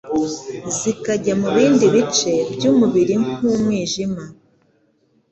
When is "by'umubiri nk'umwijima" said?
2.53-4.23